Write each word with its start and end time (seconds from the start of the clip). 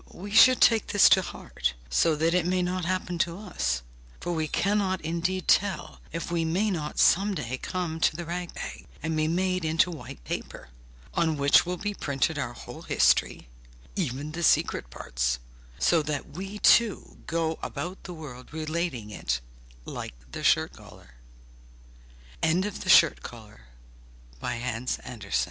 We 0.13 0.31
should 0.31 0.61
take 0.61 0.87
this 0.87 1.07
to 1.09 1.21
heart, 1.21 1.75
so 1.87 2.15
that 2.15 2.33
it 2.33 2.47
may 2.47 2.63
not 2.63 2.85
happen 2.85 3.19
to 3.19 3.37
us, 3.37 3.83
for 4.19 4.31
we 4.33 4.47
cannot 4.47 4.99
indeed 5.01 5.47
tell 5.47 5.99
if 6.11 6.31
we 6.31 6.43
may 6.43 6.71
not 6.71 6.97
some 6.97 7.35
day 7.35 7.59
come 7.59 7.99
to 7.99 8.15
the 8.15 8.25
rag 8.25 8.51
bag, 8.55 8.87
and 9.03 9.15
be 9.15 9.27
made 9.27 9.63
into 9.63 9.91
white 9.91 10.23
paper, 10.23 10.69
on 11.13 11.37
which 11.37 11.67
will 11.67 11.77
be 11.77 11.93
printed 11.93 12.39
our 12.39 12.53
whole 12.53 12.81
history, 12.81 13.47
even 13.95 14.31
the 14.31 14.39
most 14.39 14.49
secret 14.49 14.89
parts, 14.89 15.37
so 15.77 16.01
that 16.01 16.29
we 16.31 16.57
too 16.57 17.17
go 17.27 17.59
about 17.61 18.03
the 18.05 18.13
world 18.15 18.51
relating 18.51 19.11
it, 19.11 19.39
lik 19.85 20.13